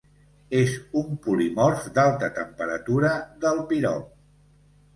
És 0.59 0.71
un 1.01 1.11
polimorf 1.25 1.85
d'alta 1.99 2.31
temperatura 2.39 3.15
del 3.47 3.65
pirop. 3.73 4.13